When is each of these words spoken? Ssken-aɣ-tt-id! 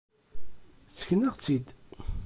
Ssken-aɣ-tt-id! 0.91 1.67